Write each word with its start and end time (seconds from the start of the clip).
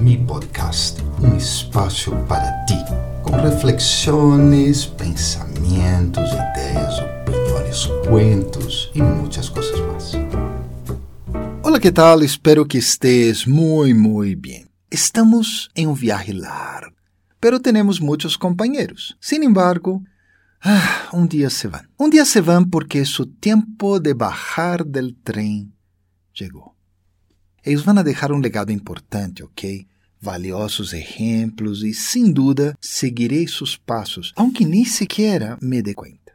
mi 0.00 0.16
podcast, 0.16 1.02
um 1.22 1.36
espaço 1.36 2.10
para 2.26 2.64
ti, 2.64 2.74
com 3.22 3.32
reflexões, 3.36 4.86
pensamentos, 4.86 6.30
ideias, 6.32 6.98
opiniões, 7.00 7.86
cuentos 8.08 8.90
e 8.94 9.02
muitas 9.02 9.50
coisas 9.50 9.78
mais. 9.80 10.12
Olá, 11.62 11.78
que 11.78 11.92
tal? 11.92 12.22
Espero 12.22 12.64
que 12.64 12.78
estés 12.78 13.44
muito, 13.44 13.94
muito 13.94 14.40
bem. 14.40 14.66
Estamos 14.90 15.68
em 15.76 15.86
um 15.86 15.92
viaje 15.92 16.32
largo, 16.32 16.96
pero 17.38 17.60
temos 17.60 18.00
muitos 18.00 18.36
companheiros. 18.36 19.14
Sin 19.20 19.44
embargo, 19.44 20.02
ah, 20.64 21.10
um 21.12 21.26
dia 21.26 21.50
se 21.50 21.68
vão. 21.68 21.82
Um 21.98 22.08
dia 22.08 22.24
se 22.24 22.40
vão 22.40 22.64
porque 22.64 23.04
su 23.04 23.26
tempo 23.26 24.00
de 24.00 24.14
bajar 24.14 24.82
del 24.82 25.12
trem 25.22 25.70
chegou. 26.32 26.79
Eles 27.64 27.82
vão 27.82 27.94
deixar 28.02 28.32
um 28.32 28.38
legado 28.38 28.72
importante, 28.72 29.42
ok? 29.42 29.86
Valiosos 30.20 30.92
exemplos 30.92 31.82
e, 31.82 31.94
sem 31.94 32.30
dúvida, 32.30 32.76
seguirei 32.80 33.46
seus 33.48 33.76
passos, 33.76 34.32
aunque 34.36 34.64
nem 34.64 34.84
sequer 34.84 35.56
me 35.62 35.80
dê 35.82 35.94
conta. 35.94 36.32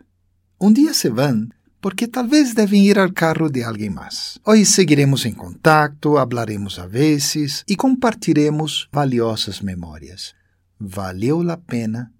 Um 0.59 0.72
dia 0.72 0.94
se 0.94 1.09
vão 1.09 1.48
porque 1.86 2.08
talvez 2.08 2.55
devem 2.55 2.88
ir 2.88 2.98
ao 2.98 3.12
carro 3.12 3.48
de 3.48 3.62
alguém 3.62 3.91
mais. 3.91 4.40
Hoje 4.44 4.66
seguiremos 4.66 5.23
em 5.23 5.34
contato, 5.34 6.17
hablaremos 6.17 6.80
a 6.80 6.88
vezes 6.88 7.64
e 7.67 7.76
compartilharemos 7.76 8.88
valiosas 8.92 9.62
memórias. 9.62 10.34
Valeu 10.80 11.48
a 11.52 11.58
pena 11.58 12.12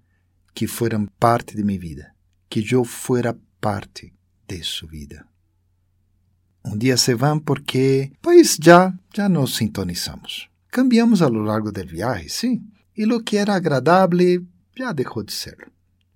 que 0.54 0.68
fueran 0.68 1.06
parte 1.18 1.56
de 1.56 1.64
minha 1.64 1.80
vida, 1.80 2.12
que 2.48 2.64
eu 2.72 2.84
fuera 2.84 3.36
parte 3.60 4.12
de 4.46 4.62
sua 4.62 4.88
vida. 4.88 5.26
Um 6.66 6.76
dia 6.76 6.96
se 6.96 7.14
vão 7.14 7.38
porque, 7.38 8.10
pois 8.20 8.58
já, 8.60 8.92
já 9.14 9.28
nos 9.28 9.54
sintonizamos. 9.54 10.48
Cambiamos 10.68 11.22
a 11.22 11.28
lo 11.28 11.42
largo 11.42 11.70
del 11.70 11.86
viaje, 11.86 12.28
sim, 12.28 12.60
e 12.96 13.04
lo 13.04 13.22
que 13.22 13.36
era 13.36 13.54
agradável 13.54 14.44
já 14.76 14.92
deixou 14.92 15.22
de 15.22 15.32
ser. 15.32 15.70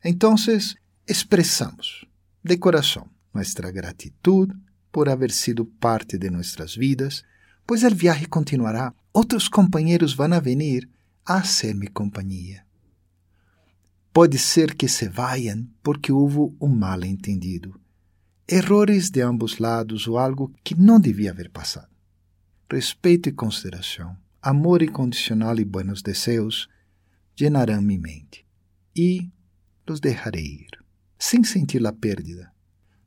Então, 0.05 0.35
expressamos, 1.07 2.05
de 2.43 2.57
coração, 2.57 3.09
nossa 3.33 3.71
gratidão 3.71 4.49
por 4.91 5.09
haver 5.09 5.31
sido 5.31 5.65
parte 5.65 6.19
de 6.19 6.29
nossas 6.29 6.75
vidas, 6.75 7.23
pois 7.65 7.85
o 7.85 7.95
viaje 7.95 8.27
continuará. 8.27 8.93
Outros 9.13 9.49
companheiros 9.49 10.15
vão 10.15 10.33
a 10.33 10.41
venir 10.41 10.89
a 11.25 11.37
hacer-me 11.37 11.87
companhia. 11.87 12.65
Pode 14.13 14.37
ser 14.39 14.75
que 14.75 14.89
se 14.89 15.09
vayam 15.09 15.69
porque 15.81 16.11
houve 16.11 16.53
um 16.61 16.69
mal 16.69 17.05
entendido 17.05 17.81
errores 18.51 19.11
de 19.11 19.21
ambos 19.21 19.59
lados 19.59 20.09
ou 20.09 20.19
algo 20.19 20.53
que 20.65 20.75
não 20.75 20.99
devia 20.99 21.31
haver 21.31 21.51
passado. 21.51 21.89
Respeito 22.69 23.29
e 23.29 23.33
consideração, 23.33 24.17
amor 24.43 24.83
incondicional 24.83 25.57
e 25.61 25.65
buenos 25.65 26.03
desejos 26.03 26.69
llenarão 27.39 27.81
minha 27.81 28.01
mente 28.01 28.45
e 28.95 29.31
los 29.87 30.01
deixarei 30.01 30.45
ir, 30.45 30.71
sem 31.17 31.45
sentir 31.45 31.87
a 31.87 31.93
pérdida. 31.93 32.53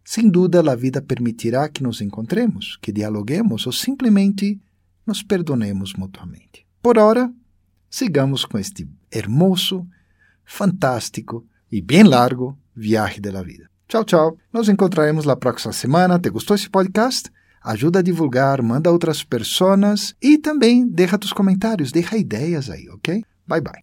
Sem 0.06 0.30
dúvida, 0.30 0.60
a 0.60 0.76
vida 0.76 1.02
permitirá 1.02 1.68
que 1.68 1.84
nos 1.84 2.00
encontremos, 2.02 2.78
que 2.82 2.92
dialoguemos 2.92 3.66
ou 3.66 3.74
simplesmente 3.74 4.62
nos 5.06 5.24
perdonemos 5.24 5.94
mutuamente. 5.94 6.66
Por 6.82 6.98
hora, 6.98 7.34
sigamos 7.90 8.46
com 8.46 8.58
este 8.58 8.88
hermoso, 9.12 9.88
fantástico 10.46 11.46
e 11.72 11.82
bem 11.82 12.04
largo 12.04 12.58
viaje 12.76 13.20
da 13.20 13.42
vida. 13.42 13.73
Tchau, 13.88 14.04
tchau. 14.04 14.38
Nos 14.52 14.70
encontraremos 14.70 15.26
na 15.26 15.36
próxima 15.36 15.74
semana. 15.74 16.20
¿Te 16.20 16.30
gostou 16.30 16.56
esse 16.56 16.70
podcast? 16.70 17.30
Ajuda 17.62 18.00
a 18.00 18.04
divulgar, 18.04 18.62
manda 18.62 18.90
a 18.90 18.94
outras 18.94 19.24
pessoas 19.24 20.14
e 20.22 20.38
também 20.38 20.86
deixa 20.86 21.18
tus 21.18 21.32
comentários, 21.32 21.94
deixa 21.94 22.18
ideias 22.18 22.70
aí, 22.70 22.90
ok? 22.90 23.24
Bye 23.48 23.62
bye. 23.62 23.72